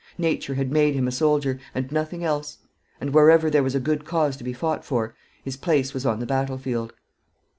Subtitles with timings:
[0.17, 2.57] Nature had made him a soldier, and nothing else;
[2.99, 6.19] and wherever there was a good cause to be fought for, his place was on
[6.19, 6.93] the battle field.